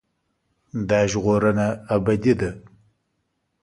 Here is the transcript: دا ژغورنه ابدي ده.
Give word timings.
دا 0.89 0.99
ژغورنه 1.11 1.67
ابدي 1.95 2.33
ده. 2.39 2.49